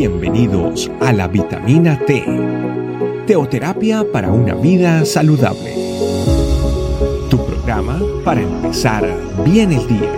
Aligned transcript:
Bienvenidos 0.00 0.90
a 1.02 1.12
la 1.12 1.28
vitamina 1.28 1.98
T, 2.06 2.24
teoterapia 3.26 4.02
para 4.10 4.32
una 4.32 4.54
vida 4.54 5.04
saludable. 5.04 5.74
Tu 7.28 7.36
programa 7.44 8.00
para 8.24 8.40
empezar 8.40 9.06
bien 9.44 9.72
el 9.72 9.86
día. 9.86 10.10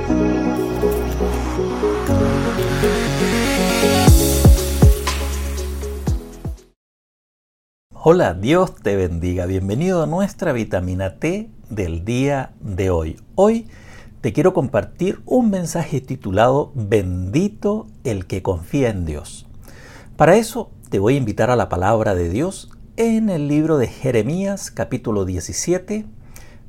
Hola, 7.91 8.35
Dios 8.35 8.77
te 8.77 8.95
bendiga. 8.95 9.47
Bienvenido 9.47 10.05
a 10.05 10.07
nuestra 10.07 10.53
vitamina 10.53 11.17
T 11.17 11.51
del 11.71 12.05
día 12.05 12.53
de 12.61 12.91
hoy. 12.91 13.17
Hoy 13.35 13.67
te 14.21 14.33
quiero 14.33 14.55
compartir 14.55 15.23
un 15.27 15.51
mensaje 15.51 16.01
titulado 16.01 16.71
Bendito 16.77 17.89
el 18.05 18.27
que 18.27 18.43
confía 18.43 18.91
en 18.91 19.07
Dios. 19.07 19.49
Para 20.23 20.37
eso 20.37 20.71
te 20.89 21.01
voy 21.01 21.15
a 21.15 21.17
invitar 21.17 21.51
a 21.51 21.57
la 21.57 21.69
palabra 21.69 22.15
de 22.15 22.29
Dios 22.29 22.71
en 22.97 23.29
el 23.29 23.49
libro 23.49 23.77
de 23.77 23.89
Jeremías 23.89 24.71
capítulo 24.71 25.25
17, 25.25 26.07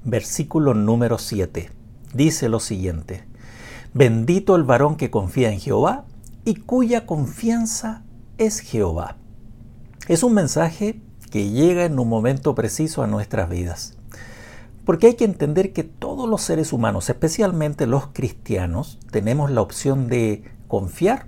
versículo 0.03 0.73
número 0.73 1.19
7. 1.19 1.69
Dice 2.15 2.49
lo 2.49 2.59
siguiente, 2.59 3.25
Bendito 3.93 4.55
el 4.55 4.63
varón 4.63 4.95
que 4.95 5.11
confía 5.11 5.51
en 5.51 5.59
Jehová 5.59 6.05
y 6.45 6.55
cuya 6.55 7.05
confianza 7.05 8.01
es 8.39 8.59
Jehová. 8.59 9.17
Es 10.07 10.23
un 10.23 10.33
mensaje 10.33 10.99
que 11.29 11.51
llega 11.51 11.85
en 11.85 11.99
un 11.99 12.09
momento 12.09 12.55
preciso 12.55 13.03
a 13.03 13.07
nuestras 13.07 13.51
vidas. 13.51 13.95
Porque 14.83 15.05
hay 15.05 15.13
que 15.13 15.25
entender 15.25 15.73
que 15.73 15.83
todos 15.83 16.27
los 16.27 16.41
seres 16.41 16.73
humanos, 16.73 17.07
especialmente 17.07 17.85
los 17.85 18.07
cristianos, 18.13 18.97
tenemos 19.11 19.51
la 19.51 19.61
opción 19.61 20.07
de 20.07 20.43
confiar 20.67 21.27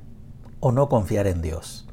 o 0.60 0.72
no 0.72 0.90
confiar 0.90 1.28
en 1.28 1.44
Dios. 1.44 1.85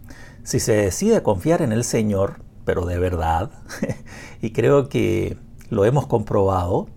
Si 0.45 0.59
se 0.59 0.73
decide 0.73 1.23
confiar 1.23 1.63
en 1.63 1.73
el 1.73 1.85
Señor, 1.85 2.43
pero 2.65 2.85
de 2.85 2.99
verdad, 2.99 3.51
y 4.43 4.51
creo 4.51 4.89
que 4.89 5.39
lo 5.71 5.85
hemos 5.85 6.07
comprobado, 6.07 6.89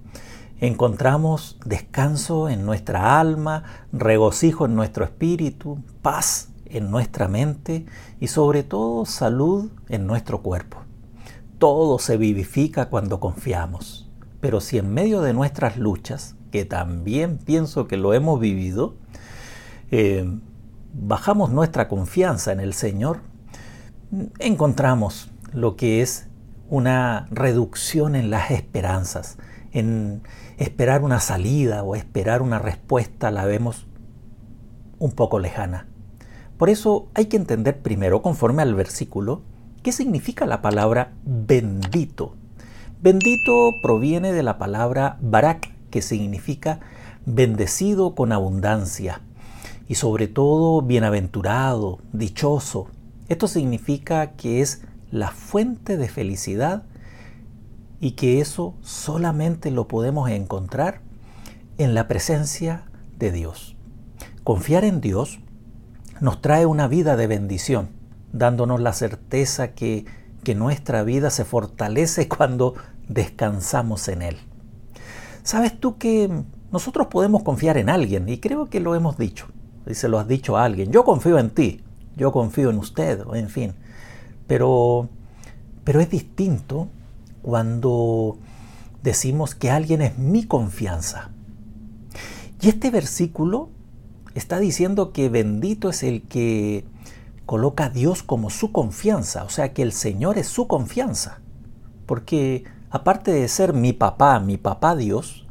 encontramos 0.59 1.59
descanso 1.63 2.49
en 2.49 2.65
nuestra 2.65 3.19
alma, 3.19 3.63
regocijo 3.91 4.65
en 4.65 4.75
nuestro 4.75 5.05
espíritu, 5.05 5.79
paz 6.01 6.49
en 6.65 6.89
nuestra 6.89 7.27
mente 7.27 7.85
y 8.19 8.27
sobre 8.27 8.63
todo 8.63 9.05
salud 9.05 9.69
en 9.89 10.07
nuestro 10.07 10.41
cuerpo. 10.41 10.79
Todo 11.59 11.99
se 11.99 12.17
vivifica 12.17 12.89
cuando 12.89 13.19
confiamos. 13.19 14.09
Pero 14.41 14.59
si 14.59 14.77
en 14.77 14.93
medio 14.93 15.21
de 15.21 15.33
nuestras 15.33 15.77
luchas, 15.77 16.35
que 16.51 16.65
también 16.65 17.37
pienso 17.37 17.87
que 17.87 17.97
lo 17.97 18.13
hemos 18.13 18.39
vivido, 18.39 18.95
eh, 19.91 20.25
bajamos 20.93 21.51
nuestra 21.51 21.87
confianza 21.87 22.51
en 22.51 22.59
el 22.59 22.73
Señor, 22.73 23.21
encontramos 24.39 25.29
lo 25.53 25.75
que 25.75 26.01
es 26.01 26.27
una 26.69 27.27
reducción 27.31 28.15
en 28.15 28.29
las 28.29 28.51
esperanzas, 28.51 29.37
en 29.71 30.23
esperar 30.57 31.03
una 31.03 31.19
salida 31.19 31.83
o 31.83 31.95
esperar 31.95 32.41
una 32.41 32.59
respuesta 32.59 33.31
la 33.31 33.45
vemos 33.45 33.87
un 34.99 35.11
poco 35.11 35.39
lejana. 35.39 35.87
Por 36.57 36.69
eso 36.69 37.07
hay 37.13 37.25
que 37.25 37.37
entender 37.37 37.81
primero, 37.81 38.21
conforme 38.21 38.61
al 38.61 38.75
versículo, 38.75 39.41
qué 39.83 39.91
significa 39.91 40.45
la 40.45 40.61
palabra 40.61 41.13
bendito. 41.25 42.35
Bendito 43.01 43.71
proviene 43.83 44.31
de 44.31 44.43
la 44.43 44.57
palabra 44.57 45.17
barak, 45.21 45.73
que 45.89 46.01
significa 46.01 46.79
bendecido 47.25 48.15
con 48.15 48.31
abundancia 48.31 49.21
y 49.87 49.95
sobre 49.95 50.27
todo 50.27 50.81
bienaventurado, 50.81 51.99
dichoso. 52.13 52.87
Esto 53.27 53.47
significa 53.47 54.31
que 54.33 54.61
es 54.61 54.81
la 55.11 55.31
fuente 55.31 55.97
de 55.97 56.07
felicidad 56.07 56.83
y 57.99 58.11
que 58.11 58.39
eso 58.41 58.75
solamente 58.81 59.71
lo 59.71 59.87
podemos 59.87 60.29
encontrar 60.29 61.01
en 61.77 61.93
la 61.93 62.07
presencia 62.07 62.85
de 63.17 63.31
Dios. 63.31 63.75
Confiar 64.43 64.83
en 64.83 65.01
Dios 65.01 65.39
nos 66.21 66.41
trae 66.41 66.65
una 66.65 66.87
vida 66.87 67.15
de 67.15 67.27
bendición, 67.27 67.89
dándonos 68.31 68.79
la 68.79 68.93
certeza 68.93 69.73
que, 69.73 70.05
que 70.43 70.55
nuestra 70.55 71.03
vida 71.03 71.29
se 71.29 71.45
fortalece 71.45 72.27
cuando 72.29 72.75
descansamos 73.07 74.07
en 74.07 74.21
Él. 74.21 74.37
¿Sabes 75.43 75.79
tú 75.79 75.97
que 75.97 76.29
nosotros 76.71 77.07
podemos 77.07 77.43
confiar 77.43 77.77
en 77.77 77.89
alguien? 77.89 78.27
Y 78.29 78.39
creo 78.39 78.69
que 78.69 78.79
lo 78.79 78.95
hemos 78.95 79.17
dicho. 79.17 79.47
Y 79.85 79.93
se 79.93 80.09
lo 80.09 80.17
has 80.17 80.27
dicho 80.27 80.57
a 80.57 80.65
alguien. 80.65 80.91
Yo 80.91 81.03
confío 81.03 81.37
en 81.37 81.51
ti. 81.51 81.84
Yo 82.15 82.31
confío 82.31 82.69
en 82.69 82.77
usted. 82.77 83.21
En 83.33 83.49
fin. 83.49 83.73
Pero, 84.47 85.09
pero 85.83 85.99
es 85.99 86.09
distinto 86.09 86.87
cuando 87.41 88.37
decimos 89.03 89.55
que 89.55 89.69
alguien 89.69 90.01
es 90.01 90.17
mi 90.17 90.45
confianza. 90.45 91.29
Y 92.61 92.69
este 92.69 92.89
versículo 92.89 93.69
está 94.33 94.59
diciendo 94.59 95.11
que 95.11 95.29
bendito 95.29 95.89
es 95.89 96.03
el 96.03 96.23
que 96.23 96.85
coloca 97.45 97.85
a 97.85 97.89
Dios 97.89 98.23
como 98.23 98.49
su 98.49 98.71
confianza, 98.71 99.43
o 99.43 99.49
sea 99.49 99.73
que 99.73 99.83
el 99.83 99.91
Señor 99.91 100.37
es 100.37 100.47
su 100.47 100.67
confianza, 100.67 101.41
porque 102.07 102.63
aparte 102.89 103.31
de 103.31 103.47
ser 103.47 103.73
mi 103.73 103.93
papá, 103.93 104.39
mi 104.39 104.57
papá 104.57 104.95
Dios, 104.95 105.45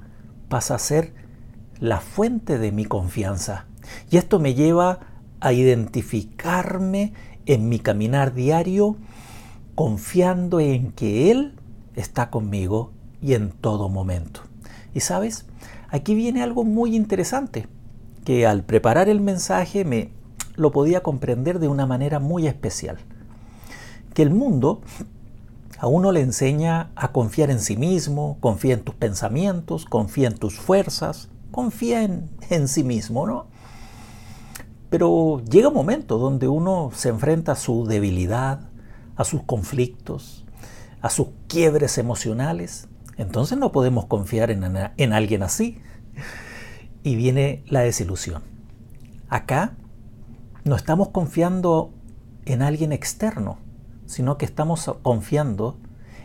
pasa 0.49 0.75
a 0.75 0.79
ser 0.81 1.15
la 1.79 2.01
fuente 2.01 2.59
de 2.59 2.73
mi 2.73 2.85
confianza. 2.85 3.67
Y 4.11 4.17
esto 4.17 4.41
me 4.41 4.55
lleva 4.55 5.01
a 5.45 5.53
identificarme 5.53 7.13
en 7.45 7.69
mi 7.69 7.79
caminar 7.79 8.33
diario, 8.33 8.97
confiando 9.75 10.59
en 10.59 10.91
que 10.93 11.31
Él 11.31 11.53
está 11.97 12.31
conmigo 12.31 12.93
y 13.21 13.35
en 13.35 13.51
todo 13.51 13.91
momento. 13.91 14.41
Y 14.95 15.01
sabes, 15.01 15.45
aquí 15.91 16.15
viene 16.15 16.43
algo 16.43 16.65
muy 16.65 16.97
interesante, 16.97 17.69
que 18.25 18.47
al 18.47 18.65
preparar 18.65 19.11
el 19.11 19.21
mensaje 19.21 19.85
me 19.85 20.13
lo 20.57 20.73
podía 20.73 21.03
comprender 21.03 21.59
de 21.59 21.69
una 21.69 21.85
manera 21.85 22.21
muy 22.21 22.47
especial. 22.47 22.97
Que 24.15 24.23
el 24.23 24.31
mundo 24.31 24.81
a 25.79 25.89
uno 25.89 26.11
le 26.11 26.23
enseña 26.23 26.91
a 26.97 27.13
confiar 27.13 27.51
en 27.51 27.61
sí 27.61 27.77
mismo, 27.77 28.39
confía 28.41 28.73
en 28.73 28.83
tus 28.83 28.95
pensamientos, 28.95 29.85
confía 29.85 30.29
en 30.29 30.39
tus 30.39 30.59
fuerzas, 30.59 31.29
confía 31.51 32.03
en, 32.03 32.31
en 32.49 32.67
sí 32.67 32.83
mismo, 32.83 33.27
¿no? 33.27 33.53
Pero 34.95 35.43
llega 35.51 35.71
un 35.71 35.75
momento 35.75 36.19
donde 36.19 36.47
uno 36.47 36.93
se 36.95 37.09
enfrenta 37.09 37.51
a 37.51 37.57
su 37.57 37.85
debilidad, 37.85 38.71
a 39.17 39.25
sus 39.25 39.43
conflictos, 39.43 40.45
a 41.03 41.11
sus 41.11 41.31
quiebres 41.49 41.99
emocionales. 41.99 42.87
Entonces 43.17 43.59
no 43.59 43.73
podemos 43.73 44.07
confiar 44.07 44.53
en, 44.53 44.63
en 44.97 45.13
alguien 45.13 45.43
así. 45.43 45.81
Y 47.03 47.17
viene 47.17 47.65
la 47.67 47.81
desilusión. 47.81 48.45
Acá 49.29 49.75
no 50.63 50.77
estamos 50.77 51.09
confiando 51.09 51.93
en 52.45 52.63
alguien 52.63 52.93
externo, 52.93 53.59
sino 54.07 54.39
que 54.39 54.45
estamos 54.45 54.89
confiando 55.03 55.77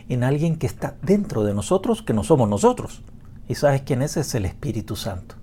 en 0.08 0.22
alguien 0.22 0.54
que 0.54 0.68
está 0.68 0.94
dentro 1.02 1.42
de 1.42 1.54
nosotros, 1.54 2.02
que 2.02 2.14
no 2.14 2.22
somos 2.22 2.48
nosotros. 2.48 3.02
¿Y 3.48 3.56
sabes 3.56 3.82
quién 3.82 4.00
es? 4.00 4.16
Es 4.16 4.32
el 4.36 4.44
Espíritu 4.44 4.94
Santo. 4.94 5.39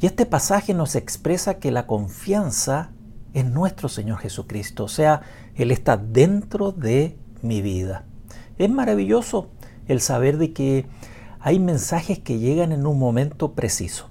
Y 0.00 0.06
este 0.06 0.26
pasaje 0.26 0.74
nos 0.74 0.94
expresa 0.94 1.54
que 1.54 1.70
la 1.70 1.86
confianza 1.86 2.90
en 3.32 3.54
nuestro 3.54 3.88
Señor 3.88 4.18
Jesucristo, 4.18 4.84
o 4.84 4.88
sea, 4.88 5.22
Él 5.54 5.70
está 5.70 5.96
dentro 5.96 6.72
de 6.72 7.18
mi 7.42 7.62
vida. 7.62 8.04
Es 8.58 8.70
maravilloso 8.70 9.50
el 9.88 10.00
saber 10.00 10.38
de 10.38 10.52
que 10.52 10.86
hay 11.40 11.58
mensajes 11.58 12.18
que 12.18 12.38
llegan 12.38 12.72
en 12.72 12.86
un 12.86 12.98
momento 12.98 13.52
preciso. 13.52 14.08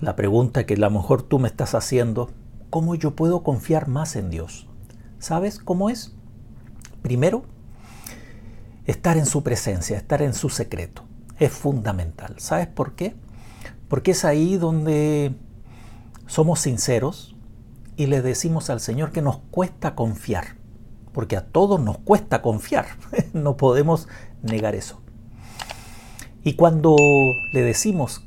La 0.00 0.16
pregunta 0.16 0.66
que 0.66 0.74
a 0.74 0.78
lo 0.78 0.90
mejor 0.90 1.22
tú 1.22 1.38
me 1.38 1.48
estás 1.48 1.74
haciendo, 1.74 2.30
¿cómo 2.70 2.94
yo 2.94 3.14
puedo 3.14 3.42
confiar 3.42 3.88
más 3.88 4.16
en 4.16 4.30
Dios? 4.30 4.68
¿Sabes 5.18 5.58
cómo 5.58 5.90
es? 5.90 6.14
Primero, 7.02 7.44
estar 8.84 9.16
en 9.16 9.26
su 9.26 9.42
presencia, 9.42 9.96
estar 9.96 10.22
en 10.22 10.34
su 10.34 10.48
secreto. 10.48 11.04
Es 11.38 11.52
fundamental. 11.52 12.34
¿Sabes 12.38 12.66
por 12.66 12.94
qué? 12.94 13.14
Porque 13.92 14.12
es 14.12 14.24
ahí 14.24 14.56
donde 14.56 15.34
somos 16.26 16.60
sinceros 16.60 17.36
y 17.94 18.06
le 18.06 18.22
decimos 18.22 18.70
al 18.70 18.80
Señor 18.80 19.12
que 19.12 19.20
nos 19.20 19.40
cuesta 19.50 19.94
confiar. 19.94 20.56
Porque 21.12 21.36
a 21.36 21.44
todos 21.44 21.78
nos 21.78 21.98
cuesta 21.98 22.40
confiar. 22.40 22.86
no 23.34 23.58
podemos 23.58 24.08
negar 24.40 24.74
eso. 24.74 25.02
Y 26.42 26.54
cuando 26.54 26.96
le 27.52 27.60
decimos 27.60 28.26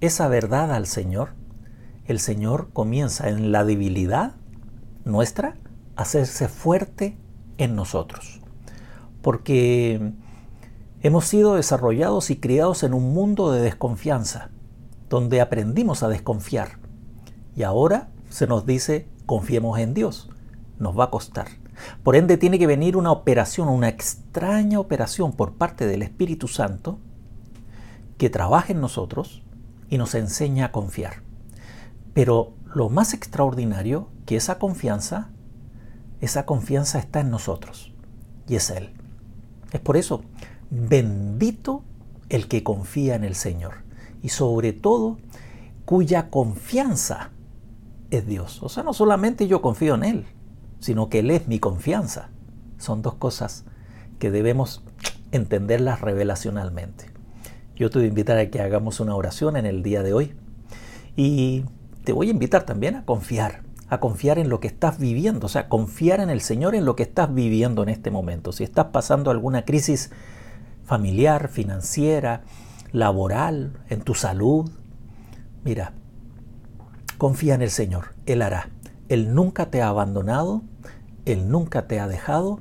esa 0.00 0.26
verdad 0.26 0.72
al 0.72 0.88
Señor, 0.88 1.34
el 2.06 2.18
Señor 2.18 2.70
comienza 2.72 3.28
en 3.28 3.52
la 3.52 3.64
debilidad 3.64 4.34
nuestra 5.04 5.56
hacerse 5.94 6.48
fuerte 6.48 7.16
en 7.58 7.76
nosotros. 7.76 8.40
Porque 9.22 10.14
hemos 11.00 11.26
sido 11.26 11.54
desarrollados 11.54 12.30
y 12.30 12.38
criados 12.38 12.82
en 12.82 12.92
un 12.92 13.14
mundo 13.14 13.52
de 13.52 13.60
desconfianza, 13.60 14.50
donde 15.08 15.40
aprendimos 15.40 16.02
a 16.02 16.08
desconfiar. 16.08 16.78
Y 17.54 17.62
ahora 17.62 18.08
se 18.28 18.46
nos 18.46 18.66
dice, 18.66 19.08
confiemos 19.24 19.78
en 19.78 19.94
Dios. 19.94 20.30
nos 20.78 20.98
va 20.98 21.04
a 21.04 21.10
costar. 21.10 21.46
Por 22.02 22.16
ende 22.16 22.36
tiene 22.36 22.58
que 22.58 22.66
venir 22.66 22.98
una 22.98 23.10
operación, 23.10 23.68
una 23.68 23.88
extraña 23.88 24.78
operación 24.78 25.32
por 25.32 25.54
parte 25.54 25.86
del 25.86 26.02
Espíritu 26.02 26.48
Santo 26.48 26.98
que 28.18 28.28
trabaje 28.28 28.74
en 28.74 28.82
nosotros 28.82 29.42
y 29.88 29.96
nos 29.96 30.14
enseña 30.14 30.66
a 30.66 30.72
confiar. 30.72 31.22
Pero 32.12 32.52
lo 32.74 32.90
más 32.90 33.14
extraordinario 33.14 34.08
que 34.26 34.36
esa 34.36 34.58
confianza, 34.58 35.30
esa 36.20 36.44
confianza 36.44 36.98
está 36.98 37.20
en 37.20 37.30
nosotros 37.30 37.94
y 38.46 38.56
es 38.56 38.68
Él. 38.68 38.92
Es 39.72 39.80
por 39.80 39.96
eso, 39.96 40.24
bendito 40.70 41.84
el 42.28 42.48
que 42.48 42.62
confía 42.62 43.14
en 43.14 43.24
el 43.24 43.34
Señor 43.34 43.85
y 44.26 44.28
sobre 44.28 44.72
todo 44.72 45.18
cuya 45.84 46.30
confianza 46.30 47.30
es 48.10 48.26
Dios. 48.26 48.60
O 48.60 48.68
sea, 48.68 48.82
no 48.82 48.92
solamente 48.92 49.46
yo 49.46 49.62
confío 49.62 49.94
en 49.94 50.02
Él, 50.02 50.26
sino 50.80 51.08
que 51.08 51.20
Él 51.20 51.30
es 51.30 51.46
mi 51.46 51.60
confianza. 51.60 52.30
Son 52.76 53.02
dos 53.02 53.14
cosas 53.14 53.66
que 54.18 54.32
debemos 54.32 54.82
entenderlas 55.30 56.00
revelacionalmente. 56.00 57.04
Yo 57.76 57.88
te 57.88 58.00
voy 58.00 58.06
a 58.06 58.08
invitar 58.08 58.36
a 58.36 58.50
que 58.50 58.60
hagamos 58.60 58.98
una 58.98 59.14
oración 59.14 59.56
en 59.56 59.64
el 59.64 59.84
día 59.84 60.02
de 60.02 60.12
hoy 60.12 60.34
y 61.14 61.64
te 62.02 62.12
voy 62.12 62.26
a 62.26 62.32
invitar 62.32 62.64
también 62.64 62.96
a 62.96 63.04
confiar, 63.04 63.62
a 63.88 64.00
confiar 64.00 64.40
en 64.40 64.48
lo 64.48 64.58
que 64.58 64.66
estás 64.66 64.98
viviendo, 64.98 65.46
o 65.46 65.48
sea, 65.48 65.68
confiar 65.68 66.18
en 66.18 66.30
el 66.30 66.40
Señor 66.40 66.74
en 66.74 66.84
lo 66.84 66.96
que 66.96 67.04
estás 67.04 67.32
viviendo 67.32 67.84
en 67.84 67.90
este 67.90 68.10
momento. 68.10 68.50
Si 68.50 68.64
estás 68.64 68.86
pasando 68.86 69.30
alguna 69.30 69.64
crisis 69.64 70.10
familiar, 70.84 71.46
financiera, 71.46 72.42
laboral, 72.92 73.78
en 73.88 74.00
tu 74.02 74.14
salud, 74.14 74.70
mira, 75.64 75.92
confía 77.18 77.54
en 77.54 77.62
el 77.62 77.70
Señor, 77.70 78.14
Él 78.26 78.42
hará. 78.42 78.70
Él 79.08 79.34
nunca 79.34 79.70
te 79.70 79.82
ha 79.82 79.88
abandonado, 79.88 80.62
Él 81.24 81.48
nunca 81.48 81.86
te 81.86 82.00
ha 82.00 82.08
dejado 82.08 82.60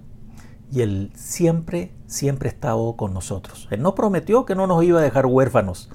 y 0.72 0.82
Él 0.82 1.12
siempre, 1.16 1.92
siempre 2.08 2.50
ha 2.50 2.52
estado 2.52 2.96
con 2.96 3.14
nosotros. 3.14 3.68
Él 3.72 3.82
no 3.82 3.96
prometió 3.96 4.46
que 4.46 4.56
no 4.56 4.68
nos 4.68 4.84
iba 4.84 5.00
a 5.00 5.04
dejar 5.04 5.26
huérfanos. 5.26 5.90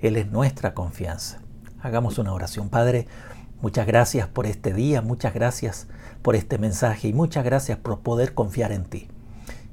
Él 0.00 0.16
es 0.16 0.30
nuestra 0.30 0.74
confianza. 0.74 1.40
Hagamos 1.80 2.18
una 2.18 2.32
oración. 2.32 2.70
Padre, 2.70 3.06
muchas 3.60 3.86
gracias 3.86 4.26
por 4.26 4.46
este 4.46 4.72
día, 4.72 5.02
muchas 5.02 5.34
gracias 5.34 5.86
por 6.22 6.34
este 6.34 6.58
mensaje 6.58 7.08
y 7.08 7.12
muchas 7.12 7.44
gracias 7.44 7.78
por 7.78 8.00
poder 8.00 8.34
confiar 8.34 8.72
en 8.72 8.84
ti. 8.84 9.08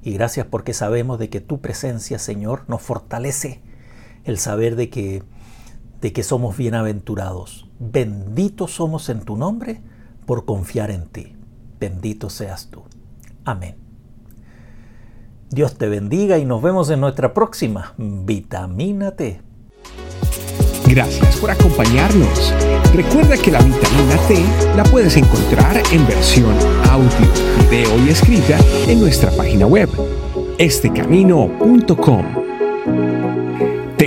Y 0.03 0.13
gracias 0.13 0.45
porque 0.47 0.73
sabemos 0.73 1.19
de 1.19 1.29
que 1.29 1.41
tu 1.41 1.61
presencia, 1.61 2.19
Señor, 2.19 2.63
nos 2.67 2.81
fortalece 2.81 3.61
el 4.23 4.37
saber 4.37 4.75
de 4.75 4.89
que 4.89 5.23
de 6.01 6.11
que 6.11 6.23
somos 6.23 6.57
bienaventurados. 6.57 7.67
Benditos 7.79 8.71
somos 8.71 9.07
en 9.09 9.21
tu 9.21 9.37
nombre 9.37 9.81
por 10.25 10.45
confiar 10.45 10.91
en 10.91 11.05
ti. 11.07 11.35
Bendito 11.79 12.29
seas 12.29 12.69
tú. 12.69 12.83
Amén. 13.45 13.75
Dios 15.49 15.77
te 15.77 15.89
bendiga 15.89 16.37
y 16.37 16.45
nos 16.45 16.61
vemos 16.61 16.89
en 16.89 17.01
nuestra 17.01 17.33
próxima 17.33 17.93
Vitamina 17.97 19.11
T. 19.11 19.41
Gracias 20.87 21.37
por 21.37 21.51
acompañarnos. 21.51 22.53
Recuerda 22.93 23.37
que 23.37 23.51
la 23.51 23.61
vitamina 23.61 24.17
T 24.27 24.43
la 24.75 24.83
puedes 24.83 25.15
encontrar 25.15 25.81
en 25.91 26.05
versión 26.05 26.53
audio, 26.89 27.09
video 27.69 28.05
y 28.05 28.09
escrita 28.09 28.57
en 28.87 28.99
nuestra 28.99 29.31
página 29.31 29.65
web, 29.65 29.89
estecamino.com. 30.57 32.40